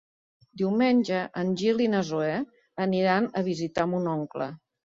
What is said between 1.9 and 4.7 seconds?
na Zoè aniran a visitar mon oncle.